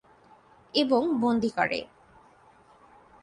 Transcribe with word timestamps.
এবং 0.73 1.01
বন্দী 1.21 1.49
করে। 1.49 1.79